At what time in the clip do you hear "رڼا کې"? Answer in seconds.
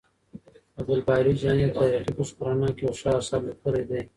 2.47-2.83